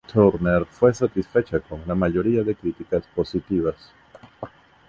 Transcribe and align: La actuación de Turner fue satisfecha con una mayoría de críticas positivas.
La 0.01 0.07
actuación 0.15 0.31
de 0.31 0.31
Turner 0.39 0.65
fue 0.65 0.93
satisfecha 0.95 1.59
con 1.59 1.79
una 1.81 1.93
mayoría 1.93 2.41
de 2.41 2.55
críticas 2.55 3.05
positivas. 3.13 3.93